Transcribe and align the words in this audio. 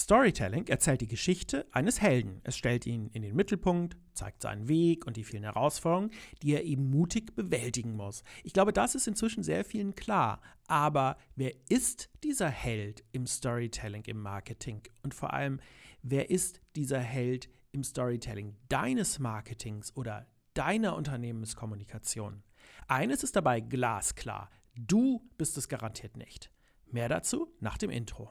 Storytelling 0.00 0.66
erzählt 0.68 1.02
die 1.02 1.08
Geschichte 1.08 1.66
eines 1.72 2.00
Helden. 2.00 2.40
Es 2.44 2.56
stellt 2.56 2.86
ihn 2.86 3.08
in 3.08 3.22
den 3.22 3.36
Mittelpunkt, 3.36 3.96
zeigt 4.14 4.40
seinen 4.40 4.66
Weg 4.66 5.06
und 5.06 5.16
die 5.16 5.24
vielen 5.24 5.42
Herausforderungen, 5.42 6.10
die 6.42 6.54
er 6.54 6.64
eben 6.64 6.88
mutig 6.88 7.34
bewältigen 7.34 7.96
muss. 7.96 8.22
Ich 8.42 8.52
glaube, 8.52 8.72
das 8.72 8.94
ist 8.94 9.06
inzwischen 9.06 9.42
sehr 9.42 9.64
vielen 9.64 9.94
klar. 9.94 10.40
Aber 10.66 11.18
wer 11.36 11.52
ist 11.68 12.08
dieser 12.24 12.48
Held 12.48 13.04
im 13.12 13.26
Storytelling, 13.26 14.02
im 14.06 14.22
Marketing? 14.22 14.82
Und 15.02 15.12
vor 15.14 15.34
allem, 15.34 15.60
wer 16.02 16.30
ist 16.30 16.60
dieser 16.76 17.00
Held 17.00 17.50
im 17.72 17.84
Storytelling 17.84 18.56
deines 18.68 19.18
Marketings 19.18 19.94
oder 19.96 20.26
deiner 20.54 20.96
Unternehmenskommunikation? 20.96 22.42
Eines 22.88 23.22
ist 23.22 23.36
dabei 23.36 23.60
glasklar. 23.60 24.50
Du 24.74 25.28
bist 25.36 25.58
es 25.58 25.68
garantiert 25.68 26.16
nicht. 26.16 26.50
Mehr 26.86 27.08
dazu 27.08 27.52
nach 27.60 27.76
dem 27.76 27.90
Intro. 27.90 28.30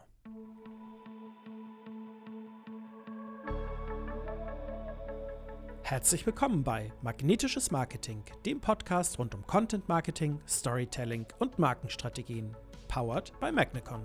Herzlich 5.89 6.23
willkommen 6.27 6.63
bei 6.63 6.91
Magnetisches 7.01 7.71
Marketing, 7.71 8.21
dem 8.45 8.61
Podcast 8.61 9.17
rund 9.17 9.33
um 9.33 9.43
Content 9.47 9.89
Marketing, 9.89 10.39
Storytelling 10.47 11.25
und 11.39 11.57
Markenstrategien, 11.57 12.55
powered 12.87 13.31
by 13.39 13.51
Magnecon. 13.51 14.01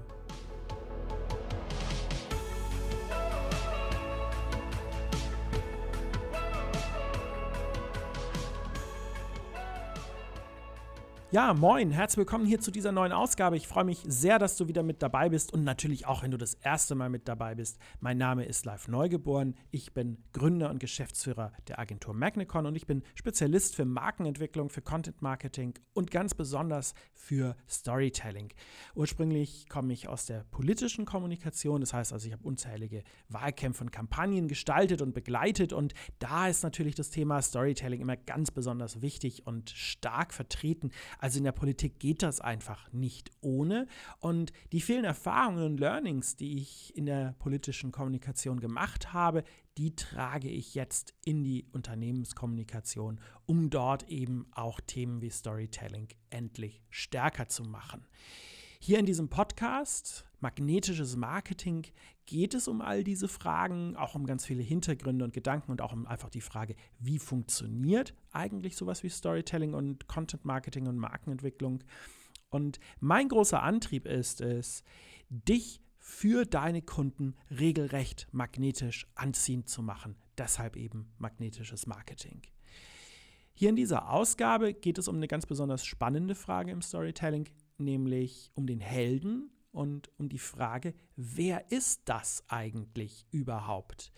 Ja, 11.35 11.53
moin, 11.53 11.91
herzlich 11.91 12.19
willkommen 12.19 12.47
hier 12.47 12.61
zu 12.61 12.71
dieser 12.71 12.93
neuen 12.93 13.11
Ausgabe. 13.11 13.57
Ich 13.57 13.67
freue 13.67 13.83
mich 13.83 14.05
sehr, 14.07 14.39
dass 14.39 14.57
du 14.57 14.69
wieder 14.69 14.85
mit 14.85 15.03
dabei 15.03 15.31
bist 15.31 15.53
und 15.53 15.65
natürlich 15.65 16.07
auch, 16.07 16.23
wenn 16.23 16.31
du 16.31 16.37
das 16.37 16.55
erste 16.55 16.95
Mal 16.95 17.11
mit 17.11 17.27
dabei 17.27 17.57
bist. 17.57 17.81
Mein 17.99 18.19
Name 18.19 18.45
ist 18.45 18.65
Live 18.65 18.87
Neugeboren. 18.87 19.57
Ich 19.73 19.93
bin 19.93 20.19
Gründer 20.33 20.71
und 20.71 20.79
Geschäftsführer 20.79 21.51
der 21.67 21.81
Agentur 21.81 22.15
Magnecon 22.15 22.67
und 22.67 22.77
ich 22.77 22.87
bin 22.87 23.03
Spezialist 23.17 23.75
für 23.75 23.85
Markenentwicklung, 23.85 24.71
für 24.71 24.81
Content 24.81 25.23
Marketing 25.23 25.75
und 25.93 26.13
ganz 26.13 26.35
besonders 26.35 26.95
für 27.15 27.57
Storytelling. 27.69 28.53
Ursprünglich 28.95 29.69
komme 29.69 29.93
ich 29.93 30.07
aus 30.07 30.27
der 30.27 30.45
politischen 30.53 31.05
Kommunikation, 31.05 31.81
das 31.81 31.93
heißt 31.93 32.13
also, 32.13 32.29
ich 32.29 32.33
habe 32.33 32.45
unzählige 32.45 33.03
Wahlkämpfe 33.29 33.83
und 33.83 33.91
Kampagnen 33.91 34.47
gestaltet 34.47 35.03
und 35.03 35.15
begleitet 35.15 35.73
und 35.73 35.95
da 36.21 36.47
ist 36.47 36.63
natürlich 36.63 36.95
das 36.95 37.11
Thema 37.11 37.43
Storytelling 37.43 38.01
immer 38.01 38.17
ganz 38.17 38.53
besonders 38.53 39.03
wichtig 39.03 39.49
und 39.49 39.71
stark 39.71 40.33
vertreten. 40.33 40.93
Also 41.25 41.39
in 41.39 41.45
der 41.45 41.53
Politik 41.53 42.01
geht 42.01 42.23
das 42.23 42.43
einfach 42.43 42.93
nicht 42.93 43.31
ohne. 43.41 43.87
Und 44.21 44.53
die 44.73 44.83
vielen 44.83 45.07
Erfahrungen 45.07 45.65
und 45.65 45.81
Learnings, 45.81 46.37
die 46.37 46.59
ich 46.59 46.95
in 46.99 47.07
der 47.07 47.35
politischen 47.39 47.93
Kommunikation 47.93 48.61
gemacht 48.61 49.15
habe, 49.15 49.43
die 49.79 49.97
trage 49.97 50.51
ich 50.51 50.75
jetzt 50.75 51.15
in 51.25 51.43
die 51.43 51.65
Unternehmenskommunikation, 51.73 53.23
um 53.47 53.71
dort 53.71 54.07
eben 54.11 54.49
auch 54.53 54.83
Themen 54.83 55.23
wie 55.23 55.31
Storytelling 55.31 56.09
endlich 56.29 56.83
stärker 56.91 57.49
zu 57.49 57.63
machen. 57.65 58.07
Hier 58.87 58.99
in 58.99 59.07
diesem 59.07 59.31
Podcast, 59.31 60.27
magnetisches 60.41 61.17
Marketing, 61.17 61.87
geht 62.27 62.53
es 62.53 62.69
um 62.69 62.83
all 62.83 63.03
diese 63.03 63.29
Fragen, 63.29 63.97
auch 63.97 64.15
um 64.15 64.27
ganz 64.27 64.45
viele 64.45 64.63
Hintergründe 64.63 65.25
und 65.25 65.33
Gedanken 65.33 65.71
und 65.71 65.81
auch 65.81 65.95
um 65.95 66.07
einfach 66.07 66.29
die 66.29 66.43
Frage, 66.43 66.77
wie 66.99 67.19
funktioniert 67.19 68.13
eigentlich 68.31 68.77
sowas 68.77 69.03
wie 69.03 69.09
Storytelling 69.09 69.73
und 69.73 70.07
Content 70.07 70.45
Marketing 70.45 70.87
und 70.87 70.99
Markenentwicklung. 70.99 71.83
Und 72.51 72.79
mein 73.01 73.31
großer 73.31 73.63
Antrieb 73.63 74.05
ist 74.05 74.43
es, 74.43 74.85
dich 75.31 75.81
für 75.97 76.45
deine 76.45 76.83
Kunden 76.83 77.37
regelrecht 77.59 78.29
magnetisch 78.33 79.07
anziehend 79.15 79.71
zu 79.71 79.83
machen. 79.83 80.15
Deshalb 80.37 80.77
eben 80.77 81.11
magnetisches 81.17 81.87
Marketing. 81.87 82.43
Hier 83.55 83.71
in 83.71 83.77
dieser 83.77 84.11
Ausgabe 84.11 84.75
geht 84.75 84.99
es 84.99 85.09
um 85.09 85.17
eine 85.17 85.29
ganz 85.29 85.47
besonders 85.47 85.87
spannende 85.87 86.35
Frage 86.35 86.71
im 86.71 86.83
Storytelling, 86.83 87.49
nämlich 87.79 88.51
um 88.55 88.67
den 88.67 88.81
Helden 88.81 89.51
und 89.73 90.11
um 90.19 90.29
die 90.29 90.39
Frage, 90.39 90.95
wer 91.17 91.71
ist 91.71 92.03
das 92.07 92.45
eigentlich 92.49 93.27
überhaupt? 93.31 94.13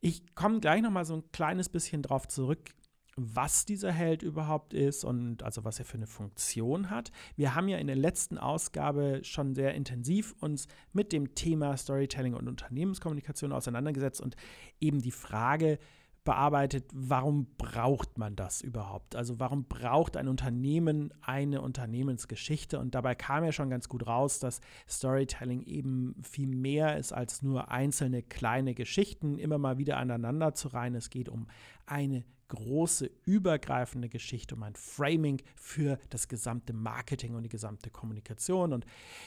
Ich 0.00 0.34
komme 0.34 0.60
gleich 0.60 0.82
noch 0.82 0.90
mal 0.90 1.04
so 1.04 1.14
ein 1.14 1.32
kleines 1.32 1.68
bisschen 1.68 2.02
drauf 2.02 2.28
zurück, 2.28 2.74
was 3.16 3.64
dieser 3.64 3.92
Held 3.92 4.22
überhaupt 4.22 4.74
ist 4.74 5.04
und 5.04 5.42
also 5.42 5.64
was 5.64 5.78
er 5.78 5.84
für 5.84 5.96
eine 5.96 6.06
Funktion 6.06 6.90
hat. 6.90 7.12
Wir 7.36 7.54
haben 7.54 7.68
ja 7.68 7.78
in 7.78 7.86
der 7.86 7.96
letzten 7.96 8.38
Ausgabe 8.38 9.20
schon 9.22 9.54
sehr 9.54 9.74
intensiv 9.74 10.34
uns 10.40 10.66
mit 10.92 11.12
dem 11.12 11.34
Thema 11.34 11.76
Storytelling 11.76 12.34
und 12.34 12.48
Unternehmenskommunikation 12.48 13.52
auseinandergesetzt 13.52 14.20
und 14.20 14.36
eben 14.80 15.00
die 15.00 15.12
Frage 15.12 15.78
bearbeitet, 16.24 16.86
warum 16.92 17.46
braucht 17.58 18.18
man 18.18 18.34
das 18.34 18.62
überhaupt? 18.62 19.14
Also 19.14 19.38
warum 19.38 19.64
braucht 19.64 20.16
ein 20.16 20.26
Unternehmen 20.26 21.12
eine 21.20 21.60
Unternehmensgeschichte? 21.60 22.78
Und 22.78 22.94
dabei 22.94 23.14
kam 23.14 23.44
ja 23.44 23.52
schon 23.52 23.70
ganz 23.70 23.88
gut 23.88 24.06
raus, 24.06 24.38
dass 24.38 24.60
Storytelling 24.88 25.62
eben 25.62 26.16
viel 26.22 26.48
mehr 26.48 26.96
ist 26.96 27.12
als 27.12 27.42
nur 27.42 27.70
einzelne 27.70 28.22
kleine 28.22 28.74
Geschichten 28.74 29.38
immer 29.38 29.58
mal 29.58 29.78
wieder 29.78 29.98
aneinander 29.98 30.54
zu 30.54 30.68
reihen. 30.68 30.94
Es 30.94 31.10
geht 31.10 31.28
um 31.28 31.46
eine 31.86 32.24
große, 32.48 33.10
übergreifende 33.24 34.08
Geschichte, 34.08 34.54
um 34.54 34.62
ein 34.62 34.74
Framing 34.76 35.42
für 35.56 35.98
das 36.10 36.28
gesamte 36.28 36.72
Marketing 36.72 37.34
und 37.34 37.42
die 37.42 37.48
gesamte 37.48 37.90
Kommunikation. 37.90 38.72
Und 38.72 38.86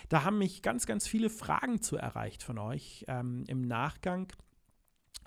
da 0.10 0.24
haben 0.24 0.38
mich 0.38 0.62
ganz, 0.62 0.86
ganz 0.86 1.08
viele 1.08 1.30
Fragen 1.30 1.82
zu 1.82 1.98
erreicht 1.98 2.44
von 2.44 2.58
euch 2.58 3.06
ähm, 3.08 3.44
im 3.48 3.62
Nachgang. 3.62 4.32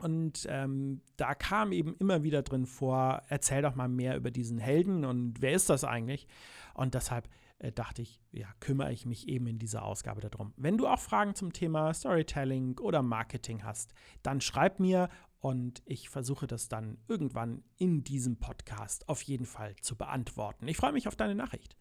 Und 0.00 0.46
ähm, 0.48 1.02
da 1.18 1.34
kam 1.34 1.72
eben 1.72 1.94
immer 1.98 2.22
wieder 2.22 2.40
drin 2.42 2.64
vor, 2.64 3.22
erzähl 3.28 3.60
doch 3.60 3.74
mal 3.74 3.88
mehr 3.88 4.16
über 4.16 4.30
diesen 4.30 4.58
Helden 4.58 5.04
und 5.04 5.42
wer 5.42 5.52
ist 5.52 5.68
das 5.68 5.84
eigentlich? 5.84 6.26
Und 6.72 6.94
deshalb 6.94 7.28
äh, 7.58 7.70
dachte 7.70 8.00
ich, 8.00 8.18
ja, 8.32 8.46
kümmere 8.60 8.92
ich 8.92 9.04
mich 9.04 9.28
eben 9.28 9.46
in 9.46 9.58
dieser 9.58 9.84
Ausgabe 9.84 10.22
darum. 10.22 10.54
Wenn 10.56 10.78
du 10.78 10.86
auch 10.86 10.98
Fragen 10.98 11.34
zum 11.34 11.52
Thema 11.52 11.92
Storytelling 11.92 12.78
oder 12.78 13.02
Marketing 13.02 13.62
hast, 13.62 13.92
dann 14.22 14.40
schreib 14.40 14.80
mir 14.80 15.10
und 15.38 15.82
ich 15.84 16.08
versuche 16.08 16.46
das 16.46 16.68
dann 16.68 16.96
irgendwann 17.06 17.62
in 17.76 18.02
diesem 18.02 18.38
Podcast 18.38 19.06
auf 19.06 19.20
jeden 19.20 19.44
Fall 19.44 19.76
zu 19.82 19.96
beantworten. 19.96 20.66
Ich 20.66 20.78
freue 20.78 20.92
mich 20.92 21.08
auf 21.08 21.16
deine 21.16 21.34
Nachricht. 21.34 21.76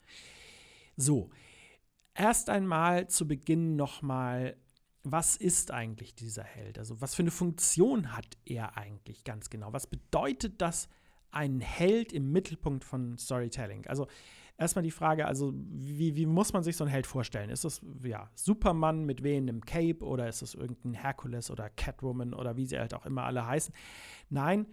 So, 0.98 1.30
erst 2.16 2.50
einmal 2.50 3.08
zu 3.08 3.26
Beginn 3.26 3.78
nochmal 3.78 4.58
was 5.04 5.36
ist 5.36 5.72
eigentlich 5.72 6.14
dieser 6.16 6.44
Held? 6.44 6.78
Also 6.78 7.02
was 7.02 7.16
für 7.16 7.24
eine 7.24 7.32
Funktion 7.32 8.16
hat 8.16 8.38
er 8.46 8.78
eigentlich 8.78 9.24
ganz 9.24 9.50
genau? 9.50 9.72
Was 9.74 9.88
bedeutet 9.88 10.62
das, 10.62 10.90
ein 11.32 11.62
Held 11.62 12.12
im 12.12 12.32
Mittelpunkt 12.32 12.84
von 12.84 13.18
Storytelling? 13.18 13.86
Also 13.88 14.08
erstmal 14.58 14.84
die 14.84 14.92
Frage, 14.92 15.26
also 15.26 15.54
wie, 15.56 16.16
wie 16.16 16.26
muss 16.26 16.54
man 16.54 16.64
sich 16.64 16.76
so 16.76 16.84
einen 16.84 16.92
Held 16.92 17.08
vorstellen? 17.08 17.50
Ist 17.50 17.66
das 17.66 17.82
ja 18.04 18.30
Superman 18.36 19.06
mit 19.06 19.24
wehendem 19.24 19.62
Cape 19.62 20.04
oder 20.04 20.28
ist 20.28 20.42
es 20.42 20.54
irgendein 20.54 20.94
Herkules 20.94 21.50
oder 21.50 21.70
Catwoman 21.70 22.34
oder 22.34 22.58
wie 22.58 22.66
sie 22.66 22.78
halt 22.78 22.94
auch 22.94 23.06
immer 23.06 23.24
alle 23.24 23.46
heißen? 23.46 23.74
Nein, 24.30 24.68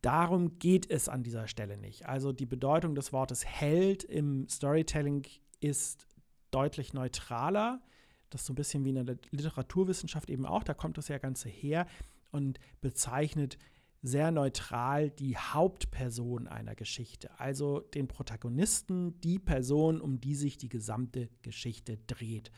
darum 0.00 0.58
geht 0.58 0.88
es 0.90 1.08
an 1.08 1.22
dieser 1.22 1.48
Stelle 1.48 1.76
nicht. 1.76 2.06
Also 2.06 2.32
die 2.32 2.46
Bedeutung 2.46 2.94
des 2.94 3.12
Wortes 3.12 3.44
Held 3.44 4.04
im 4.04 4.48
Storytelling 4.48 5.26
ist 5.60 6.06
deutlich 6.50 6.94
neutraler 6.94 7.80
das 8.30 8.42
ist 8.42 8.46
so 8.46 8.52
ein 8.52 8.56
bisschen 8.56 8.84
wie 8.84 8.90
in 8.90 9.04
der 9.04 9.18
Literaturwissenschaft 9.30 10.30
eben 10.30 10.46
auch, 10.46 10.62
da 10.64 10.74
kommt 10.74 10.98
das 10.98 11.08
ja 11.08 11.18
Ganze 11.18 11.48
her 11.48 11.86
und 12.30 12.58
bezeichnet 12.80 13.58
sehr 14.02 14.30
neutral 14.30 15.10
die 15.10 15.36
Hauptperson 15.36 16.48
einer 16.48 16.74
Geschichte, 16.74 17.38
also 17.38 17.80
den 17.80 18.08
Protagonisten, 18.08 19.20
die 19.20 19.38
Person, 19.38 20.00
um 20.00 20.20
die 20.20 20.34
sich 20.34 20.56
die 20.56 20.70
gesamte 20.70 21.28
Geschichte 21.42 21.98
dreht. 22.06 22.50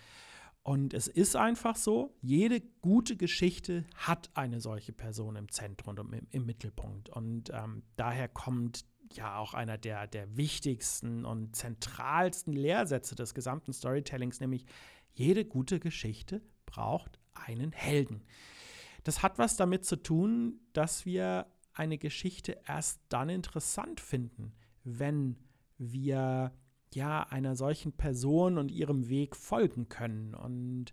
Und 0.63 0.95
es 0.95 1.09
ist 1.09 1.35
einfach 1.35 1.75
so, 1.75 2.15
jede 2.21 2.61
gute 2.81 3.17
Geschichte 3.17 3.85
hat 3.97 4.31
eine 4.35 4.61
solche 4.61 4.93
Person 4.93 5.35
im 5.35 5.51
Zentrum 5.51 5.99
und 5.99 6.15
im, 6.15 6.27
im 6.31 6.47
Mittelpunkt. 6.47 7.09
Und 7.09 7.51
ähm, 7.53 7.83
daher 7.97 8.29
kommt 8.29 8.85
ja 9.13 9.37
auch 9.39 9.55
einer 9.55 9.77
der, 9.77 10.07
der 10.07 10.37
wichtigsten 10.37 11.25
und 11.25 11.57
zentralsten 11.57 12.53
Lehrsätze 12.53 13.17
des 13.17 13.35
gesamten 13.35 13.73
Storytellings, 13.73 14.39
nämlich 14.39 14.65
jede 15.15 15.45
gute 15.45 15.81
Geschichte 15.81 16.43
braucht 16.67 17.19
einen 17.35 17.73
Helden. 17.73 18.23
Das 19.05 19.23
hat 19.23 19.39
was 19.39 19.57
damit 19.57 19.85
zu 19.85 19.97
tun, 19.97 20.61
dass 20.73 21.05
wir 21.07 21.47
eine 21.75 21.99
Geschichte 21.99 22.59
erst 22.67 23.01
dann 23.09 23.29
interessant 23.29 24.01
finden, 24.01 24.53
wenn 24.85 25.37
wir 25.79 26.53
ja 26.95 27.23
einer 27.25 27.57
solchen 27.57 27.93
Person 27.93 28.59
und 28.59 28.71
ihrem 28.71 29.09
Weg 29.09 29.35
folgen 29.37 29.89
können. 29.89 30.35
Und 30.35 30.93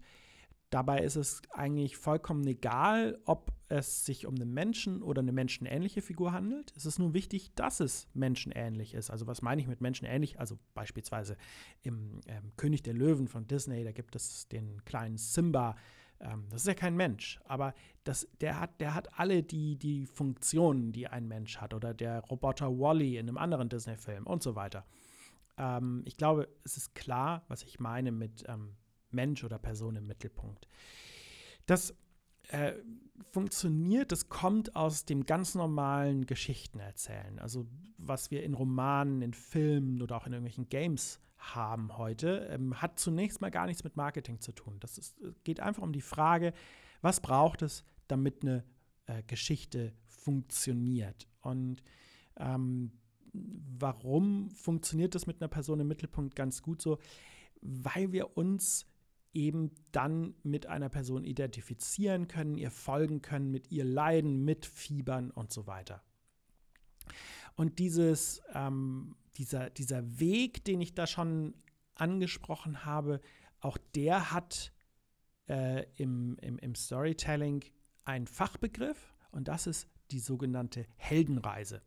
dabei 0.70 1.02
ist 1.02 1.16
es 1.16 1.42
eigentlich 1.52 1.98
vollkommen 1.98 2.46
egal, 2.48 3.20
ob 3.26 3.52
es 3.70 4.06
sich 4.06 4.26
um 4.26 4.36
einen 4.36 4.54
Menschen 4.54 5.04
oder 5.04 5.22
eine 5.22 5.32
menschenähnliche 5.32 6.02
Figur 6.02 6.32
handelt. 6.32 6.74
Es 6.76 6.86
ist 6.86 7.00
nur 7.00 7.14
wichtig, 7.14 7.54
dass 7.56 7.80
es 7.80 8.08
menschenähnlich 8.14 8.94
ist. 8.94 9.12
Also 9.12 9.28
was 9.28 9.42
meine 9.42 9.62
ich 9.62 9.68
mit 9.68 9.82
menschenähnlich? 9.82 10.40
Also 10.40 10.58
beispielsweise 10.74 11.38
im 11.84 12.22
ähm, 12.28 12.52
König 12.58 12.82
der 12.84 12.94
Löwen 12.94 13.28
von 13.28 13.48
Disney, 13.48 13.84
da 13.84 13.92
gibt 13.92 14.16
es 14.16 14.48
den 14.48 14.84
kleinen 14.86 15.18
Simba, 15.18 15.76
Ähm, 16.22 16.48
das 16.50 16.62
ist 16.62 16.68
ja 16.68 16.74
kein 16.74 16.98
Mensch, 16.98 17.40
aber 17.46 17.74
das, 18.04 18.28
der, 18.42 18.60
hat, 18.60 18.82
der 18.82 18.94
hat 18.94 19.18
alle 19.18 19.42
die, 19.42 19.78
die 19.78 20.06
Funktionen, 20.06 20.92
die 20.92 21.08
ein 21.08 21.28
Mensch 21.28 21.58
hat. 21.58 21.74
Oder 21.74 21.94
der 21.94 22.20
Roboter 22.22 22.68
Wally 22.78 23.18
in 23.18 23.30
einem 23.30 23.38
anderen 23.38 23.70
Disney-Film 23.70 24.28
und 24.28 24.44
so 24.44 24.56
weiter. 24.56 24.86
Ähm, 25.58 26.02
ich 26.06 26.18
glaube, 26.18 26.50
es 26.66 26.76
ist 26.76 26.94
klar, 26.94 27.44
was 27.48 27.64
ich 27.64 27.80
meine 27.80 28.12
mit 28.12 28.44
ähm, 28.48 28.76
Mensch 29.12 29.44
oder 29.44 29.60
Person 29.60 29.96
im 29.96 30.08
Mittelpunkt. 30.08 30.68
Das 31.66 31.96
äh, 32.50 32.74
funktioniert, 33.32 34.12
das 34.12 34.30
kommt 34.30 34.76
aus 34.76 35.06
dem 35.06 35.26
ganz 35.26 35.56
normalen 35.56 36.26
Geschichtenerzählen. 36.26 37.40
Also 37.40 37.68
was 37.98 38.32
wir 38.32 38.44
in 38.44 38.54
Romanen, 38.54 39.22
in 39.22 39.34
Filmen 39.34 40.02
oder 40.02 40.18
auch 40.18 40.26
in 40.26 40.34
irgendwelchen 40.34 40.70
Games 40.70 41.20
haben 41.38 41.98
heute, 41.98 42.48
ähm, 42.52 42.82
hat 42.82 43.00
zunächst 43.00 43.42
mal 43.42 43.52
gar 43.52 43.66
nichts 43.68 43.84
mit 43.84 43.96
Marketing 43.96 44.40
zu 44.40 44.52
tun. 44.52 44.78
Das 44.80 44.98
ist, 44.98 45.18
geht 45.44 45.60
einfach 45.60 45.84
um 45.84 45.94
die 45.94 46.02
Frage, 46.02 46.54
was 47.02 47.22
braucht 47.22 47.62
es, 47.62 47.84
damit 48.08 48.42
eine 48.42 48.64
äh, 49.06 49.24
Geschichte 49.24 49.94
funktioniert. 50.08 51.28
Und 51.42 51.82
ähm, 52.38 52.92
warum 53.34 54.50
funktioniert 54.52 55.16
das 55.16 55.28
mit 55.28 55.42
einer 55.42 55.50
Person 55.50 55.80
im 55.80 55.88
Mittelpunkt 55.88 56.36
ganz 56.36 56.62
gut 56.62 56.82
so? 56.82 57.00
Weil 57.62 58.12
wir 58.12 58.38
uns 58.38 58.86
eben 59.34 59.72
dann 59.92 60.34
mit 60.44 60.66
einer 60.66 60.90
Person 60.90 61.24
identifizieren 61.24 62.28
können, 62.28 62.58
ihr 62.58 62.72
folgen 62.72 63.22
können, 63.22 63.52
mit 63.52 63.72
ihr 63.72 63.86
leiden, 63.86 64.44
mitfiebern 64.44 65.32
und 65.32 65.52
so 65.52 65.68
weiter. 65.68 66.04
Und 67.56 67.80
dieses, 67.80 68.42
ähm, 68.54 69.16
dieser, 69.36 69.70
dieser 69.70 70.20
Weg, 70.20 70.64
den 70.64 70.82
ich 70.82 70.94
da 70.94 71.06
schon 71.06 71.54
angesprochen 71.96 72.86
habe, 72.86 73.22
auch 73.60 73.78
der 73.96 74.32
hat 74.32 74.72
äh, 75.48 75.86
im, 75.96 76.38
im, 76.42 76.58
im 76.60 76.76
Storytelling 76.76 77.64
einen 78.06 78.28
Fachbegriff 78.28 79.14
und 79.32 79.48
das 79.48 79.68
ist 79.68 79.88
die 80.12 80.20
sogenannte 80.20 80.86
Heldenreise. 80.96 81.82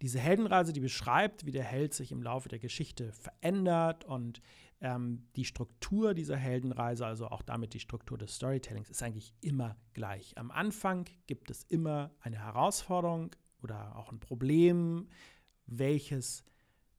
Diese 0.00 0.20
Heldenreise, 0.20 0.72
die 0.72 0.80
beschreibt, 0.80 1.44
wie 1.44 1.50
der 1.50 1.64
Held 1.64 1.92
sich 1.92 2.12
im 2.12 2.22
Laufe 2.22 2.48
der 2.48 2.60
Geschichte 2.60 3.12
verändert 3.12 4.04
und 4.04 4.40
ähm, 4.80 5.26
die 5.34 5.44
Struktur 5.44 6.14
dieser 6.14 6.36
Heldenreise, 6.36 7.04
also 7.04 7.28
auch 7.28 7.42
damit 7.42 7.74
die 7.74 7.80
Struktur 7.80 8.16
des 8.16 8.36
Storytellings, 8.36 8.90
ist 8.90 9.02
eigentlich 9.02 9.34
immer 9.40 9.76
gleich. 9.94 10.38
Am 10.38 10.50
Anfang 10.50 11.06
gibt 11.26 11.50
es 11.50 11.64
immer 11.64 12.12
eine 12.20 12.38
Herausforderung 12.38 13.34
oder 13.62 13.96
auch 13.96 14.12
ein 14.12 14.20
Problem, 14.20 15.08
welches 15.66 16.44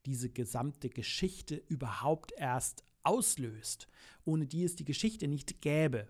diese 0.05 0.29
gesamte 0.29 0.89
Geschichte 0.89 1.55
überhaupt 1.55 2.33
erst 2.37 2.83
auslöst, 3.03 3.87
ohne 4.25 4.45
die 4.45 4.63
es 4.63 4.75
die 4.75 4.85
Geschichte 4.85 5.27
nicht 5.27 5.61
gäbe. 5.61 6.07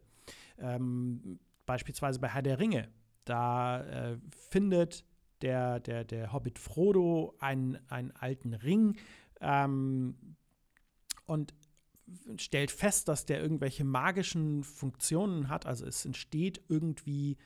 Ähm, 0.58 1.40
beispielsweise 1.66 2.20
bei 2.20 2.30
Herr 2.30 2.42
der 2.42 2.60
Ringe. 2.60 2.90
Da 3.26 3.84
äh, 3.84 4.18
findet 4.32 5.06
der, 5.42 5.80
der, 5.80 6.04
der 6.04 6.34
Hobbit 6.34 6.60
Frodo 6.60 7.36
einen, 7.40 7.78
einen 7.90 8.12
alten 8.12 8.54
Ring 8.54 8.98
ähm, 9.42 10.36
und 11.26 11.54
stellt 12.38 12.72
fest, 12.72 13.08
dass 13.08 13.26
der 13.26 13.42
irgendwelche 13.42 13.84
magischen 13.84 14.64
Funktionen 14.64 15.50
hat. 15.50 15.66
Also 15.66 15.86
es 15.86 16.06
entsteht 16.06 16.62
irgendwie 16.68 17.38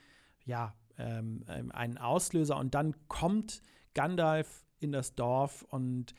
ja, 0.45 0.75
ähm, 0.98 1.44
ähm 1.50 1.72
ein 1.72 1.98
Auslöser 1.98 2.57
und 2.57 2.75
dann 2.75 2.95
kommt 3.07 3.62
Gandalf 3.94 4.66
in 4.80 4.92
das 4.92 5.16
Dorf 5.16 5.63
und 5.63 6.13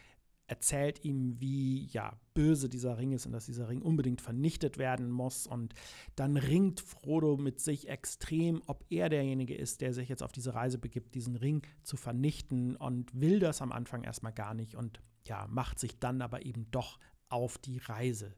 erzählt 0.47 1.05
ihm, 1.05 1.41
wie 1.41 1.87
ja 1.87 2.19
böse 2.35 2.69
dieser 2.69 2.99
Ring 2.99 3.13
ist 3.13 3.27
und 3.27 3.33
dass 3.33 3.47
dieser 3.47 3.69
Ring 3.69 3.81
unbedingt 3.81 4.21
vernichtet 4.21 4.77
werden 4.77 5.11
muss. 5.11 5.47
Und 5.47 5.75
dann 6.17 6.37
ringt 6.37 6.81
Frodo 6.81 7.37
mit 7.37 7.61
sich 7.61 7.89
extrem, 7.89 8.63
ob 8.67 8.85
er 8.91 9.09
derjenige 9.09 9.55
ist, 9.55 9.81
der 9.81 9.95
sich 9.95 10.09
jetzt 10.09 10.23
auf 10.23 10.33
diese 10.33 10.55
Reise 10.55 10.79
begibt, 10.79 11.15
diesen 11.15 11.37
Ring 11.37 11.63
zu 11.83 11.97
vernichten 11.97 12.77
und 12.77 13.19
will 13.19 13.39
das 13.39 13.63
am 13.63 13.73
Anfang 13.73 14.03
erstmal 14.03 14.33
gar 14.33 14.55
nicht 14.55 14.75
und 14.75 15.01
ja, 15.27 15.47
macht 15.49 15.79
sich 15.79 15.99
dann 15.99 16.21
aber 16.21 16.45
eben 16.45 16.71
doch 16.71 16.99
auf 17.29 17.57
die 17.59 17.79
Reise. 17.79 18.35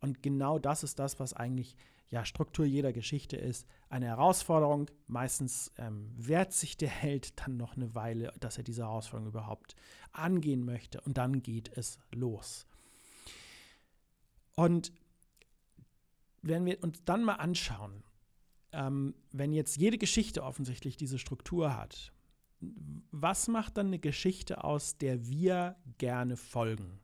Und 0.00 0.22
genau 0.22 0.58
das 0.58 0.84
ist 0.84 0.98
das, 0.98 1.18
was 1.18 1.32
eigentlich 1.32 1.76
ja, 2.10 2.24
Struktur 2.24 2.64
jeder 2.64 2.92
Geschichte 2.92 3.36
ist. 3.36 3.66
Eine 3.90 4.06
Herausforderung. 4.06 4.90
Meistens 5.06 5.72
ähm, 5.76 6.10
wehrt 6.16 6.52
sich 6.52 6.76
der 6.76 6.88
Held 6.88 7.38
dann 7.40 7.56
noch 7.56 7.76
eine 7.76 7.94
Weile, 7.94 8.32
dass 8.40 8.56
er 8.56 8.64
diese 8.64 8.82
Herausforderung 8.82 9.32
überhaupt 9.32 9.76
angehen 10.12 10.64
möchte. 10.64 11.00
Und 11.02 11.18
dann 11.18 11.42
geht 11.42 11.76
es 11.76 11.98
los. 12.10 12.66
Und 14.58 14.92
wenn 16.42 16.66
wir 16.66 16.82
uns 16.82 17.04
dann 17.04 17.22
mal 17.22 17.36
anschauen, 17.36 18.02
ähm, 18.72 19.14
wenn 19.30 19.52
jetzt 19.52 19.76
jede 19.76 19.98
Geschichte 19.98 20.42
offensichtlich 20.42 20.96
diese 20.96 21.20
Struktur 21.20 21.76
hat, 21.76 22.12
was 23.12 23.46
macht 23.46 23.76
dann 23.76 23.86
eine 23.86 24.00
Geschichte 24.00 24.64
aus, 24.64 24.98
der 24.98 25.28
wir 25.28 25.76
gerne 25.98 26.36
folgen? 26.36 26.98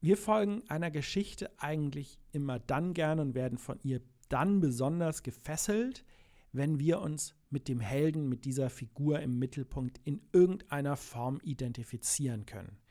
Wir 0.00 0.16
folgen 0.16 0.64
einer 0.68 0.90
Geschichte 0.90 1.52
eigentlich 1.58 2.18
immer 2.32 2.58
dann 2.58 2.94
gerne 2.94 3.22
und 3.22 3.36
werden 3.36 3.58
von 3.58 3.78
ihr 3.84 4.02
dann 4.28 4.58
besonders 4.58 5.22
gefesselt, 5.22 6.04
wenn 6.50 6.80
wir 6.80 7.00
uns 7.00 7.36
mit 7.48 7.68
dem 7.68 7.78
Helden, 7.78 8.28
mit 8.28 8.44
dieser 8.44 8.70
Figur 8.70 9.20
im 9.20 9.38
Mittelpunkt 9.38 10.00
in 10.02 10.20
irgendeiner 10.32 10.96
Form 10.96 11.38
identifizieren 11.44 12.44
können. 12.44 12.81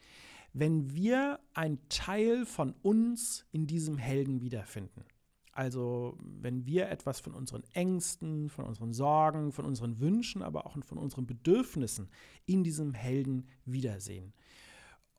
Wenn 0.53 0.93
wir 0.93 1.39
ein 1.53 1.79
Teil 1.89 2.45
von 2.45 2.73
uns 2.81 3.45
in 3.51 3.67
diesem 3.67 3.97
Helden 3.97 4.41
wiederfinden. 4.41 5.05
Also 5.53 6.17
wenn 6.19 6.65
wir 6.65 6.89
etwas 6.89 7.19
von 7.19 7.33
unseren 7.33 7.63
Ängsten, 7.73 8.49
von 8.49 8.65
unseren 8.65 8.93
Sorgen, 8.93 9.51
von 9.51 9.65
unseren 9.65 9.99
Wünschen, 9.99 10.41
aber 10.41 10.65
auch 10.65 10.77
von 10.83 10.97
unseren 10.97 11.27
Bedürfnissen 11.27 12.09
in 12.45 12.63
diesem 12.63 12.93
Helden 12.93 13.47
wiedersehen. 13.65 14.33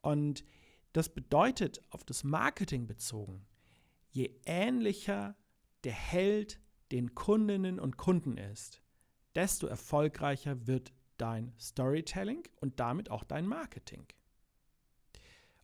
Und 0.01 0.45
das 0.93 1.09
bedeutet 1.09 1.81
auf 1.91 2.05
das 2.05 2.25
Marketing 2.25 2.87
bezogen, 2.87 3.47
je 4.11 4.35
ähnlicher 4.45 5.37
der 5.85 5.93
Held 5.93 6.61
den 6.93 7.15
Kundinnen 7.15 7.81
und 7.81 7.97
Kunden 7.97 8.37
ist, 8.37 8.83
desto 9.35 9.67
erfolgreicher 9.67 10.67
wird 10.67 10.93
dein 11.17 11.53
Storytelling 11.59 12.43
und 12.61 12.81
damit 12.81 13.11
auch 13.11 13.25
dein 13.25 13.47
Marketing. 13.47 14.07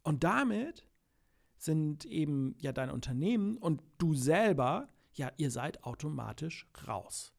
Und 0.03 0.25
damit 0.25 0.87
sind 1.57 2.05
eben 2.05 2.55
ja 2.59 2.73
dein 2.73 2.91
Unternehmen 2.91 3.57
und 3.57 3.83
du 3.99 4.15
selber, 4.15 4.89
ja, 5.13 5.31
ihr 5.37 5.51
seid 5.51 5.85
automatisch 5.85 6.67
raus, 6.87 7.33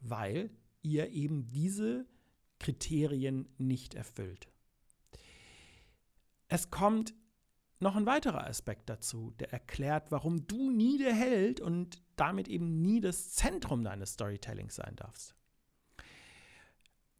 weil 0.00 0.50
ihr 0.82 1.10
eben 1.10 1.48
diese 1.50 2.06
Kriterien 2.58 3.48
nicht 3.58 3.94
erfüllt. 3.94 4.48
Es 6.48 6.70
kommt 6.70 7.14
noch 7.80 7.96
ein 7.96 8.06
weiterer 8.06 8.46
Aspekt 8.46 8.88
dazu, 8.88 9.32
der 9.38 9.52
erklärt, 9.52 10.10
warum 10.10 10.46
du 10.46 10.70
nie 10.70 10.98
der 10.98 11.14
Held 11.14 11.60
und 11.60 12.02
damit 12.16 12.48
eben 12.48 12.80
nie 12.80 13.00
das 13.00 13.32
Zentrum 13.32 13.82
deines 13.82 14.12
Storytellings 14.12 14.76
sein 14.76 14.94
darfst. 14.96 15.34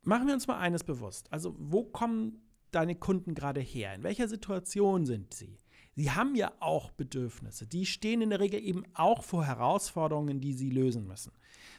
Machen 0.02 0.26
wir 0.26 0.34
uns 0.34 0.46
mal 0.46 0.58
eines 0.58 0.84
bewusst. 0.84 1.32
Also, 1.32 1.54
wo 1.58 1.84
kommen 1.84 2.42
deine 2.74 2.94
Kunden 2.94 3.34
gerade 3.34 3.60
her? 3.60 3.94
In 3.94 4.02
welcher 4.02 4.28
Situation 4.28 5.06
sind 5.06 5.34
sie? 5.34 5.58
Sie 5.94 6.10
haben 6.10 6.34
ja 6.34 6.52
auch 6.58 6.90
Bedürfnisse. 6.90 7.66
Die 7.66 7.84
stehen 7.84 8.22
in 8.22 8.30
der 8.30 8.40
Regel 8.40 8.62
eben 8.62 8.84
auch 8.94 9.22
vor 9.22 9.44
Herausforderungen, 9.44 10.40
die 10.40 10.54
sie 10.54 10.70
lösen 10.70 11.06
müssen. 11.06 11.32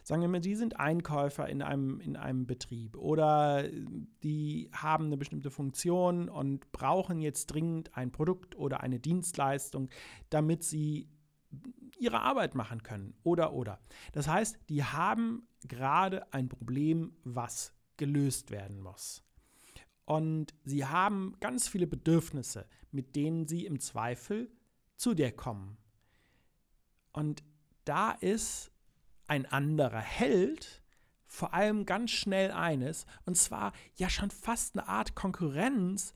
Sagen 0.04 0.22
wir 0.22 0.28
mal, 0.28 0.44
Sie 0.44 0.56
sind 0.56 0.80
Einkäufer 0.80 1.50
in 1.50 1.62
einem, 1.62 2.00
in 2.00 2.16
einem 2.16 2.46
Betrieb 2.46 2.96
oder 2.96 3.68
die 4.24 4.70
haben 4.72 5.06
eine 5.06 5.18
bestimmte 5.18 5.50
Funktion 5.50 6.30
und 6.30 6.72
brauchen 6.72 7.22
jetzt 7.22 7.48
dringend 7.48 7.98
ein 7.98 8.12
Produkt 8.12 8.56
oder 8.56 8.82
eine 8.82 9.00
Dienstleistung, 9.00 9.90
damit 10.30 10.64
sie 10.64 11.10
ihre 11.98 12.22
Arbeit 12.22 12.54
machen 12.54 12.84
können 12.84 13.16
oder 13.24 13.54
oder. 13.54 13.80
Das 14.12 14.28
heißt, 14.28 14.60
die 14.70 14.84
haben 14.84 15.48
gerade 15.68 16.32
ein 16.34 16.50
Problem, 16.50 17.16
was 17.24 17.74
gelöst 17.98 18.52
werden 18.52 18.80
muss. 18.80 19.24
Und 20.06 20.54
sie 20.64 20.86
haben 20.86 21.36
ganz 21.40 21.68
viele 21.68 21.88
Bedürfnisse, 21.88 22.68
mit 22.92 23.16
denen 23.16 23.48
sie 23.48 23.66
im 23.66 23.80
Zweifel 23.80 24.52
zu 24.96 25.14
dir 25.14 25.32
kommen. 25.32 25.78
Und 27.14 27.44
da 27.86 28.12
ist 28.12 28.72
ein 29.28 29.46
anderer 29.46 30.02
Held 30.02 30.84
vor 31.34 31.54
allem 31.54 31.88
ganz 31.88 32.12
schnell 32.12 32.52
eines, 32.52 33.08
und 33.26 33.36
zwar 33.38 33.74
ja 33.96 34.08
schon 34.08 34.30
fast 34.30 34.78
eine 34.78 34.88
Art 34.88 35.16
Konkurrenz 35.16 36.14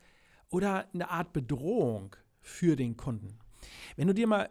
oder 0.49 0.87
eine 0.93 1.09
Art 1.09 1.33
Bedrohung 1.33 2.15
für 2.39 2.75
den 2.75 2.97
Kunden. 2.97 3.39
Wenn 3.95 4.07
du 4.07 4.13
dir 4.13 4.27
mal 4.27 4.49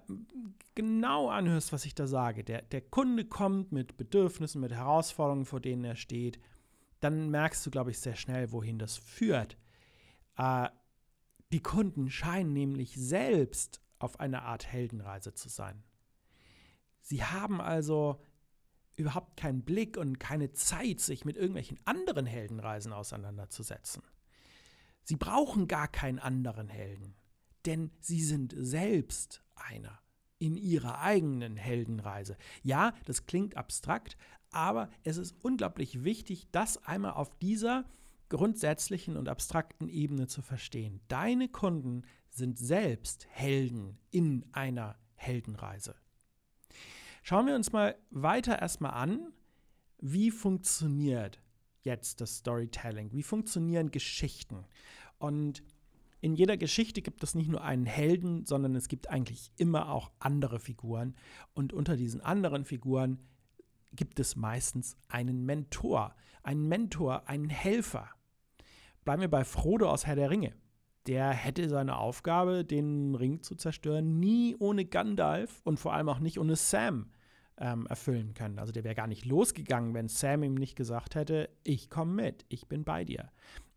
genau 0.74 1.28
anhörst, 1.28 1.72
was 1.72 1.84
ich 1.84 1.94
da 1.94 2.08
sage, 2.08 2.42
der, 2.42 2.62
der 2.62 2.80
Kunde 2.80 3.24
kommt 3.24 3.70
mit 3.70 3.96
Bedürfnissen, 3.96 4.60
mit 4.60 4.72
Herausforderungen, 4.72 5.44
vor 5.44 5.60
denen 5.60 5.84
er 5.84 5.94
steht, 5.94 6.40
dann 7.06 7.30
merkst 7.30 7.64
du, 7.64 7.70
glaube 7.70 7.92
ich, 7.92 8.00
sehr 8.00 8.16
schnell, 8.16 8.50
wohin 8.50 8.78
das 8.78 8.96
führt. 8.96 9.56
Äh, 10.36 10.68
die 11.52 11.62
Kunden 11.62 12.10
scheinen 12.10 12.52
nämlich 12.52 12.96
selbst 12.96 13.80
auf 14.00 14.18
einer 14.18 14.42
Art 14.42 14.66
Heldenreise 14.66 15.32
zu 15.32 15.48
sein. 15.48 15.84
Sie 17.00 17.22
haben 17.22 17.60
also 17.60 18.20
überhaupt 18.96 19.36
keinen 19.36 19.62
Blick 19.62 19.96
und 19.96 20.18
keine 20.18 20.52
Zeit, 20.52 21.00
sich 21.00 21.24
mit 21.24 21.36
irgendwelchen 21.36 21.78
anderen 21.84 22.26
Heldenreisen 22.26 22.92
auseinanderzusetzen. 22.92 24.02
Sie 25.04 25.16
brauchen 25.16 25.68
gar 25.68 25.86
keinen 25.86 26.18
anderen 26.18 26.68
Helden, 26.68 27.14
denn 27.66 27.92
sie 28.00 28.22
sind 28.22 28.52
selbst 28.56 29.44
einer 29.54 30.00
in 30.38 30.56
ihrer 30.56 31.00
eigenen 31.00 31.56
Heldenreise. 31.56 32.36
Ja, 32.62 32.92
das 33.04 33.26
klingt 33.26 33.56
abstrakt, 33.56 34.16
aber 34.50 34.90
es 35.04 35.16
ist 35.16 35.34
unglaublich 35.42 36.04
wichtig, 36.04 36.46
das 36.52 36.84
einmal 36.84 37.12
auf 37.12 37.36
dieser 37.38 37.84
grundsätzlichen 38.28 39.16
und 39.16 39.28
abstrakten 39.28 39.88
Ebene 39.88 40.26
zu 40.26 40.42
verstehen. 40.42 41.00
Deine 41.08 41.48
Kunden 41.48 42.02
sind 42.28 42.58
selbst 42.58 43.26
Helden 43.30 43.98
in 44.10 44.44
einer 44.52 44.96
Heldenreise. 45.14 45.94
Schauen 47.22 47.46
wir 47.46 47.54
uns 47.54 47.72
mal 47.72 47.96
weiter 48.10 48.58
erstmal 48.60 48.92
an, 48.92 49.32
wie 49.98 50.30
funktioniert 50.30 51.40
jetzt 51.82 52.20
das 52.20 52.36
Storytelling? 52.36 53.12
Wie 53.12 53.22
funktionieren 53.22 53.90
Geschichten? 53.90 54.64
Und 55.18 55.62
in 56.20 56.34
jeder 56.34 56.56
Geschichte 56.56 57.02
gibt 57.02 57.22
es 57.22 57.34
nicht 57.34 57.48
nur 57.48 57.62
einen 57.62 57.86
Helden, 57.86 58.46
sondern 58.46 58.74
es 58.74 58.88
gibt 58.88 59.10
eigentlich 59.10 59.50
immer 59.56 59.90
auch 59.90 60.10
andere 60.18 60.58
Figuren. 60.58 61.14
Und 61.54 61.72
unter 61.72 61.96
diesen 61.96 62.20
anderen 62.20 62.64
Figuren 62.64 63.18
gibt 63.92 64.18
es 64.18 64.36
meistens 64.36 64.96
einen 65.08 65.44
Mentor. 65.44 66.14
Einen 66.42 66.68
Mentor, 66.68 67.28
einen 67.28 67.50
Helfer. 67.50 68.08
Bleiben 69.04 69.20
wir 69.20 69.30
bei 69.30 69.44
Frodo 69.44 69.90
aus 69.90 70.06
Herr 70.06 70.16
der 70.16 70.30
Ringe. 70.30 70.54
Der 71.06 71.30
hätte 71.30 71.68
seine 71.68 71.98
Aufgabe, 71.98 72.64
den 72.64 73.14
Ring 73.14 73.42
zu 73.42 73.54
zerstören, 73.54 74.18
nie 74.18 74.56
ohne 74.58 74.84
Gandalf 74.84 75.60
und 75.64 75.78
vor 75.78 75.92
allem 75.92 76.08
auch 76.08 76.18
nicht 76.18 76.40
ohne 76.40 76.56
Sam 76.56 77.10
ähm, 77.58 77.86
erfüllen 77.86 78.34
können. 78.34 78.58
Also 78.58 78.72
der 78.72 78.84
wäre 78.84 78.94
gar 78.94 79.06
nicht 79.06 79.24
losgegangen, 79.24 79.94
wenn 79.94 80.08
Sam 80.08 80.42
ihm 80.42 80.54
nicht 80.54 80.76
gesagt 80.76 81.14
hätte, 81.14 81.48
ich 81.62 81.88
komme 81.90 82.22
mit, 82.22 82.44
ich 82.48 82.66
bin 82.66 82.84
bei 82.84 83.04
dir. 83.04 83.30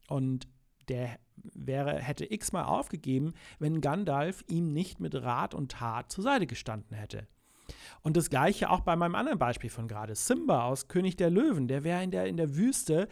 Und 0.08 0.48
der 0.90 1.20
wäre, 1.36 2.00
hätte 2.00 2.32
x-mal 2.32 2.66
aufgegeben, 2.66 3.34
wenn 3.60 3.82
Gandalf 3.82 4.44
ihm 4.48 4.74
nicht 4.74 5.00
mit 5.00 5.16
Rat 5.16 5.54
und 5.54 5.72
Tat 5.72 6.12
zur 6.12 6.24
Seite 6.24 6.48
gestanden 6.48 6.96
hätte. 6.96 7.28
Und 8.02 8.18
das 8.18 8.30
gleiche 8.30 8.70
auch 8.70 8.82
bei 8.82 8.96
meinem 8.96 9.16
anderen 9.16 9.40
Beispiel 9.40 9.70
von 9.70 9.88
gerade. 9.88 10.16
Simba 10.16 10.66
aus 10.66 10.88
König 10.88 11.18
der 11.18 11.30
Löwen, 11.30 11.68
der 11.68 11.84
wäre 11.84 12.04
in 12.04 12.12
der, 12.12 12.26
in 12.26 12.38
der 12.38 12.56
Wüste 12.56 13.08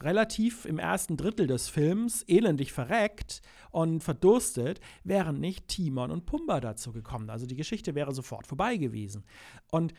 relativ 0.00 0.64
im 0.64 0.78
ersten 0.78 1.16
Drittel 1.16 1.46
des 1.46 1.68
Films 1.68 2.22
elendig 2.28 2.72
verreckt 2.72 3.42
und 3.70 4.02
verdurstet, 4.02 4.80
wären 5.02 5.40
nicht 5.40 5.68
Timon 5.68 6.10
und 6.10 6.24
Pumba 6.24 6.60
dazu 6.60 6.92
gekommen. 6.92 7.30
Also 7.30 7.46
die 7.46 7.56
Geschichte 7.56 7.94
wäre 7.94 8.14
sofort 8.14 8.46
vorbei 8.46 8.76
gewesen. 8.76 9.24
Und 9.70 9.92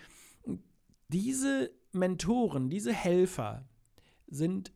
diese 1.09 1.71
Mentoren, 1.91 2.69
diese 2.69 2.93
Helfer 2.93 3.65
sind 4.27 4.71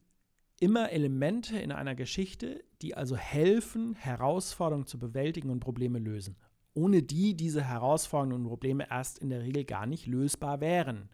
immer 0.63 0.91
Elemente 0.91 1.59
in 1.59 1.73
einer 1.73 1.93
Geschichte, 1.93 2.63
die 2.81 2.95
also 2.95 3.17
helfen, 3.17 3.95
Herausforderungen 3.95 4.87
zu 4.87 4.97
bewältigen 4.97 5.49
und 5.49 5.59
Probleme 5.59 5.99
lösen. 5.99 6.37
Ohne 6.73 7.03
die 7.03 7.35
diese 7.35 7.61
Herausforderungen 7.61 8.43
und 8.43 8.47
Probleme 8.47 8.89
erst 8.89 9.19
in 9.19 9.29
der 9.29 9.41
Regel 9.41 9.65
gar 9.65 9.85
nicht 9.85 10.07
lösbar 10.07 10.61
wären. 10.61 11.09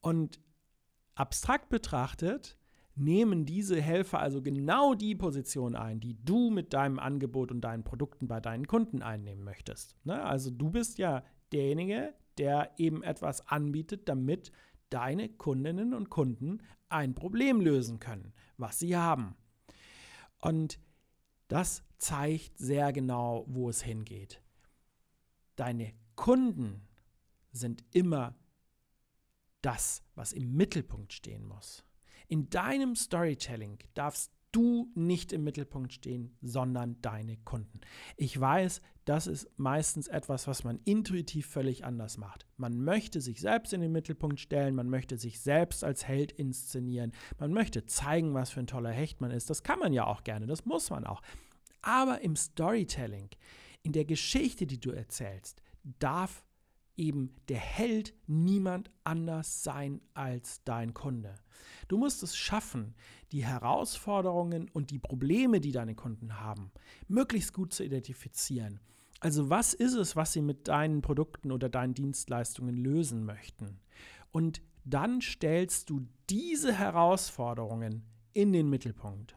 Und 0.00 0.40
abstrakt 1.14 1.68
betrachtet 1.68 2.56
nehmen 2.94 3.44
diese 3.44 3.82
Helfer 3.82 4.20
also 4.20 4.40
genau 4.40 4.94
die 4.94 5.14
Position 5.14 5.76
ein, 5.76 6.00
die 6.00 6.16
du 6.24 6.48
mit 6.48 6.72
deinem 6.72 6.98
Angebot 6.98 7.50
und 7.50 7.60
deinen 7.60 7.84
Produkten 7.84 8.28
bei 8.28 8.40
deinen 8.40 8.66
Kunden 8.66 9.02
einnehmen 9.02 9.44
möchtest. 9.44 9.94
Ne? 10.06 10.24
Also 10.24 10.50
du 10.50 10.70
bist 10.70 10.96
ja 10.96 11.22
derjenige, 11.52 12.14
der 12.38 12.70
eben 12.78 13.02
etwas 13.02 13.46
anbietet, 13.46 14.08
damit 14.08 14.52
deine 14.90 15.28
Kundinnen 15.28 15.94
und 15.94 16.10
Kunden 16.10 16.62
ein 16.88 17.14
Problem 17.14 17.60
lösen 17.60 17.98
können, 17.98 18.32
was 18.56 18.78
sie 18.78 18.96
haben. 18.96 19.36
Und 20.38 20.78
das 21.48 21.82
zeigt 21.98 22.58
sehr 22.58 22.92
genau, 22.92 23.44
wo 23.48 23.68
es 23.68 23.82
hingeht. 23.82 24.42
Deine 25.56 25.94
Kunden 26.14 26.86
sind 27.52 27.84
immer 27.92 28.34
das, 29.62 30.02
was 30.14 30.32
im 30.32 30.54
Mittelpunkt 30.56 31.12
stehen 31.12 31.44
muss. 31.44 31.84
In 32.28 32.50
deinem 32.50 32.94
Storytelling 32.94 33.78
darfst 33.94 34.35
du 34.56 34.90
nicht 34.94 35.34
im 35.34 35.44
Mittelpunkt 35.44 35.92
stehen, 35.92 36.34
sondern 36.40 36.96
deine 37.02 37.36
Kunden. 37.36 37.80
Ich 38.16 38.40
weiß, 38.40 38.80
das 39.04 39.26
ist 39.26 39.50
meistens 39.58 40.08
etwas, 40.08 40.46
was 40.46 40.64
man 40.64 40.80
intuitiv 40.84 41.46
völlig 41.46 41.84
anders 41.84 42.16
macht. 42.16 42.46
Man 42.56 42.80
möchte 42.80 43.20
sich 43.20 43.40
selbst 43.42 43.74
in 43.74 43.82
den 43.82 43.92
Mittelpunkt 43.92 44.40
stellen, 44.40 44.74
man 44.74 44.88
möchte 44.88 45.18
sich 45.18 45.40
selbst 45.40 45.84
als 45.84 46.08
Held 46.08 46.32
inszenieren, 46.32 47.12
man 47.38 47.52
möchte 47.52 47.84
zeigen, 47.84 48.32
was 48.32 48.48
für 48.50 48.60
ein 48.60 48.66
toller 48.66 48.90
Hecht 48.90 49.20
man 49.20 49.30
ist. 49.30 49.50
Das 49.50 49.62
kann 49.62 49.78
man 49.78 49.92
ja 49.92 50.06
auch 50.06 50.24
gerne, 50.24 50.46
das 50.46 50.64
muss 50.64 50.88
man 50.88 51.04
auch. 51.04 51.20
Aber 51.82 52.22
im 52.22 52.34
Storytelling, 52.34 53.28
in 53.82 53.92
der 53.92 54.06
Geschichte, 54.06 54.66
die 54.66 54.80
du 54.80 54.90
erzählst, 54.90 55.60
darf 55.98 56.45
eben 56.96 57.34
der 57.48 57.58
Held 57.58 58.14
niemand 58.26 58.90
anders 59.04 59.62
sein 59.62 60.00
als 60.14 60.62
dein 60.64 60.94
Kunde. 60.94 61.34
Du 61.88 61.98
musst 61.98 62.22
es 62.22 62.36
schaffen, 62.36 62.94
die 63.32 63.44
Herausforderungen 63.44 64.68
und 64.72 64.90
die 64.90 64.98
Probleme, 64.98 65.60
die 65.60 65.72
deine 65.72 65.94
Kunden 65.94 66.40
haben, 66.40 66.70
möglichst 67.08 67.52
gut 67.52 67.72
zu 67.72 67.84
identifizieren. 67.84 68.80
Also 69.20 69.48
was 69.50 69.74
ist 69.74 69.94
es, 69.94 70.16
was 70.16 70.32
sie 70.32 70.42
mit 70.42 70.68
deinen 70.68 71.00
Produkten 71.00 71.50
oder 71.50 71.68
deinen 71.68 71.94
Dienstleistungen 71.94 72.76
lösen 72.76 73.24
möchten? 73.24 73.80
Und 74.30 74.60
dann 74.84 75.20
stellst 75.20 75.90
du 75.90 76.06
diese 76.28 76.72
Herausforderungen 76.72 78.04
in 78.32 78.52
den 78.52 78.68
Mittelpunkt. 78.68 79.36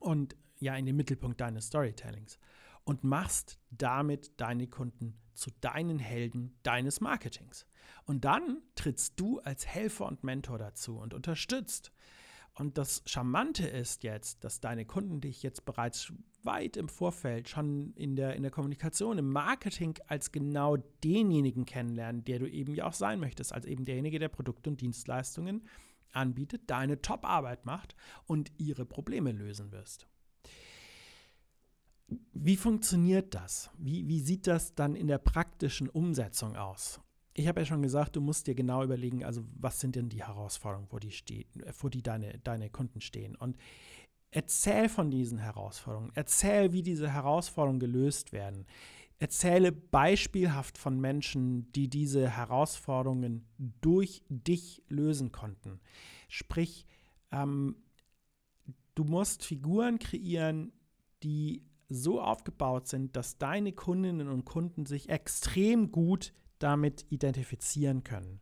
Und 0.00 0.36
ja, 0.60 0.76
in 0.76 0.86
den 0.86 0.96
Mittelpunkt 0.96 1.40
deines 1.40 1.66
Storytellings. 1.66 2.38
Und 2.86 3.04
machst 3.04 3.60
damit 3.70 4.40
deine 4.40 4.66
Kunden 4.68 5.20
zu 5.34 5.50
deinen 5.60 5.98
Helden 5.98 6.58
deines 6.62 7.00
Marketings. 7.00 7.66
Und 8.04 8.24
dann 8.24 8.62
trittst 8.74 9.20
du 9.20 9.40
als 9.40 9.66
Helfer 9.66 10.06
und 10.06 10.24
Mentor 10.24 10.56
dazu 10.58 10.96
und 10.96 11.12
unterstützt. 11.12 11.92
Und 12.54 12.78
das 12.78 13.02
Charmante 13.04 13.66
ist 13.66 14.02
jetzt, 14.02 14.42
dass 14.42 14.60
deine 14.60 14.86
Kunden 14.86 15.20
dich 15.20 15.42
jetzt 15.42 15.66
bereits 15.66 16.10
weit 16.42 16.78
im 16.78 16.88
Vorfeld 16.88 17.50
schon 17.50 17.92
in 17.96 18.16
der, 18.16 18.34
in 18.34 18.42
der 18.42 18.50
Kommunikation, 18.50 19.18
im 19.18 19.30
Marketing 19.30 19.94
als 20.06 20.32
genau 20.32 20.78
denjenigen 21.04 21.66
kennenlernen, 21.66 22.24
der 22.24 22.38
du 22.38 22.46
eben 22.48 22.74
ja 22.74 22.86
auch 22.86 22.94
sein 22.94 23.20
möchtest, 23.20 23.52
als 23.52 23.66
eben 23.66 23.84
derjenige, 23.84 24.18
der 24.18 24.30
Produkte 24.30 24.70
und 24.70 24.80
Dienstleistungen 24.80 25.68
anbietet, 26.12 26.62
deine 26.68 27.02
Top-Arbeit 27.02 27.66
macht 27.66 27.94
und 28.26 28.50
ihre 28.56 28.86
Probleme 28.86 29.32
lösen 29.32 29.70
wirst. 29.70 30.06
Wie 32.32 32.56
funktioniert 32.56 33.34
das? 33.34 33.70
Wie, 33.78 34.06
wie 34.06 34.20
sieht 34.20 34.46
das 34.46 34.74
dann 34.74 34.94
in 34.94 35.08
der 35.08 35.18
praktischen 35.18 35.88
Umsetzung 35.88 36.56
aus? 36.56 37.00
Ich 37.34 37.48
habe 37.48 37.60
ja 37.60 37.66
schon 37.66 37.82
gesagt, 37.82 38.16
du 38.16 38.20
musst 38.20 38.46
dir 38.46 38.54
genau 38.54 38.82
überlegen, 38.82 39.24
also 39.24 39.44
was 39.58 39.80
sind 39.80 39.96
denn 39.96 40.08
die 40.08 40.24
Herausforderungen, 40.24 40.88
vor 40.88 41.00
die, 41.00 41.10
stehen, 41.10 41.46
vor 41.72 41.90
die 41.90 42.02
deine, 42.02 42.38
deine 42.38 42.70
Kunden 42.70 43.00
stehen. 43.00 43.34
Und 43.34 43.56
erzähl 44.30 44.88
von 44.88 45.10
diesen 45.10 45.38
Herausforderungen. 45.38 46.12
Erzähl, 46.14 46.72
wie 46.72 46.82
diese 46.82 47.10
Herausforderungen 47.10 47.80
gelöst 47.80 48.32
werden. 48.32 48.66
Erzähle 49.18 49.72
beispielhaft 49.72 50.76
von 50.78 51.00
Menschen, 51.00 51.72
die 51.72 51.88
diese 51.88 52.28
Herausforderungen 52.30 53.46
durch 53.80 54.22
dich 54.28 54.82
lösen 54.88 55.32
konnten. 55.32 55.80
Sprich, 56.28 56.86
ähm, 57.32 57.76
du 58.94 59.04
musst 59.04 59.44
Figuren 59.44 59.98
kreieren, 59.98 60.72
die 61.22 61.62
so 61.88 62.20
aufgebaut 62.20 62.88
sind, 62.88 63.16
dass 63.16 63.38
deine 63.38 63.72
Kundinnen 63.72 64.28
und 64.28 64.44
Kunden 64.44 64.86
sich 64.86 65.08
extrem 65.08 65.92
gut 65.92 66.32
damit 66.58 67.06
identifizieren 67.10 68.02
können 68.02 68.40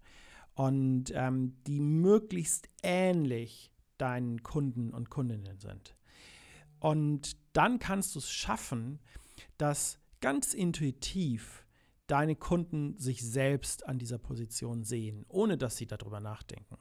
und 0.54 1.12
ähm, 1.14 1.56
die 1.66 1.80
möglichst 1.80 2.68
ähnlich 2.82 3.70
deinen 3.98 4.42
Kunden 4.42 4.90
und 4.90 5.10
Kundinnen 5.10 5.58
sind. 5.58 5.96
Und 6.80 7.36
dann 7.52 7.78
kannst 7.78 8.14
du 8.14 8.18
es 8.18 8.30
schaffen, 8.30 9.00
dass 9.58 9.98
ganz 10.20 10.54
intuitiv 10.54 11.66
deine 12.06 12.36
Kunden 12.36 12.98
sich 12.98 13.22
selbst 13.22 13.86
an 13.86 13.98
dieser 13.98 14.18
Position 14.18 14.84
sehen, 14.84 15.24
ohne 15.28 15.56
dass 15.56 15.76
sie 15.76 15.86
darüber 15.86 16.20
nachdenken. 16.20 16.76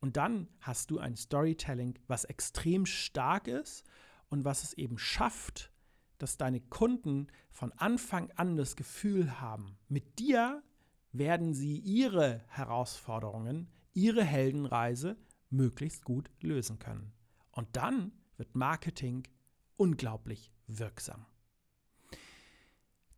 Und 0.00 0.16
dann 0.16 0.48
hast 0.60 0.90
du 0.90 0.98
ein 0.98 1.16
Storytelling, 1.16 1.98
was 2.06 2.24
extrem 2.24 2.86
stark 2.86 3.48
ist 3.48 3.84
und 4.28 4.44
was 4.44 4.62
es 4.62 4.74
eben 4.74 4.98
schafft, 4.98 5.70
dass 6.18 6.36
deine 6.36 6.60
Kunden 6.60 7.28
von 7.50 7.72
Anfang 7.72 8.30
an 8.36 8.56
das 8.56 8.76
Gefühl 8.76 9.40
haben, 9.40 9.76
mit 9.88 10.18
dir 10.18 10.62
werden 11.12 11.54
sie 11.54 11.78
ihre 11.78 12.42
Herausforderungen, 12.48 13.68
ihre 13.92 14.24
Heldenreise 14.24 15.16
möglichst 15.50 16.04
gut 16.04 16.30
lösen 16.40 16.78
können. 16.78 17.12
Und 17.52 17.68
dann 17.76 18.12
wird 18.36 18.56
Marketing 18.56 19.22
unglaublich 19.76 20.52
wirksam. 20.66 21.26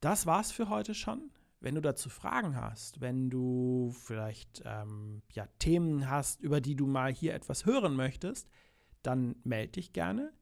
Das 0.01 0.27
war's 0.27 0.53
für 0.53 0.69
heute 0.69 0.95
schon. 0.95 1.31
wenn 1.61 1.75
du 1.75 1.81
dazu 1.81 2.09
Fragen 2.11 2.55
hast, 2.55 3.01
wenn 3.01 3.31
du 3.31 3.91
vielleicht 3.93 4.63
ähm, 4.65 5.23
ja, 5.33 5.47
Themen 5.59 6.09
hast, 6.09 6.41
über 6.41 6.61
die 6.61 6.77
du 6.77 6.87
mal 6.87 7.13
hier 7.13 7.35
etwas 7.35 7.67
hören 7.67 7.97
möchtest, 7.97 8.49
dann 9.03 9.37
melde 9.43 9.73
dich 9.73 9.93
gerne. 9.93 10.33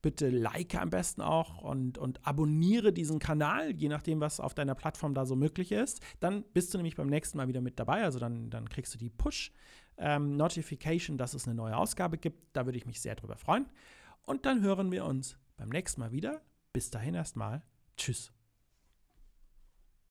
Bitte 0.00 0.30
like 0.30 0.74
am 0.76 0.90
besten 0.90 1.22
auch 1.22 1.58
und, 1.58 1.98
und 1.98 2.24
abonniere 2.26 2.92
diesen 2.92 3.18
Kanal, 3.18 3.72
je 3.72 3.88
nachdem, 3.88 4.20
was 4.20 4.40
auf 4.40 4.54
deiner 4.54 4.74
Plattform 4.74 5.14
da 5.14 5.26
so 5.26 5.34
möglich 5.34 5.72
ist. 5.72 6.00
Dann 6.20 6.44
bist 6.52 6.72
du 6.72 6.78
nämlich 6.78 6.96
beim 6.96 7.08
nächsten 7.08 7.38
Mal 7.38 7.48
wieder 7.48 7.60
mit 7.60 7.78
dabei. 7.78 8.04
Also 8.04 8.18
dann, 8.18 8.50
dann 8.50 8.68
kriegst 8.68 8.94
du 8.94 8.98
die 8.98 9.10
Push-Notification, 9.10 11.14
ähm, 11.14 11.18
dass 11.18 11.34
es 11.34 11.46
eine 11.46 11.54
neue 11.54 11.76
Ausgabe 11.76 12.18
gibt. 12.18 12.56
Da 12.56 12.66
würde 12.66 12.78
ich 12.78 12.86
mich 12.86 13.00
sehr 13.00 13.16
drüber 13.16 13.36
freuen. 13.36 13.66
Und 14.22 14.46
dann 14.46 14.62
hören 14.62 14.92
wir 14.92 15.04
uns 15.04 15.36
beim 15.56 15.68
nächsten 15.68 16.00
Mal 16.00 16.12
wieder. 16.12 16.42
Bis 16.72 16.90
dahin 16.90 17.14
erstmal. 17.14 17.62
Tschüss. 17.96 18.37